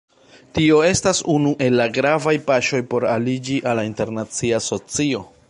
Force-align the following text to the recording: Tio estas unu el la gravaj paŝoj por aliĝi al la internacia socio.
Tio 0.59 0.77
estas 0.85 1.19
unu 1.33 1.51
el 1.65 1.77
la 1.81 1.87
gravaj 1.99 2.33
paŝoj 2.49 2.81
por 2.95 3.07
aliĝi 3.13 3.61
al 3.73 3.81
la 3.83 3.87
internacia 3.93 4.65
socio. 4.73 5.25